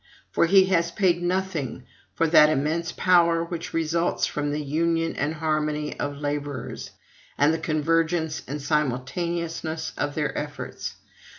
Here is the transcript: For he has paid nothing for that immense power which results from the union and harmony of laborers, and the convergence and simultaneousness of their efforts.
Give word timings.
For 0.31 0.47
he 0.47 0.65
has 0.65 0.89
paid 0.89 1.21
nothing 1.21 1.83
for 2.15 2.25
that 2.25 2.49
immense 2.49 2.91
power 2.91 3.43
which 3.45 3.71
results 3.71 4.25
from 4.25 4.49
the 4.49 4.59
union 4.59 5.15
and 5.15 5.35
harmony 5.35 5.95
of 5.99 6.17
laborers, 6.17 6.89
and 7.37 7.53
the 7.53 7.59
convergence 7.59 8.41
and 8.47 8.59
simultaneousness 8.59 9.93
of 9.99 10.15
their 10.15 10.35
efforts. 10.35 10.95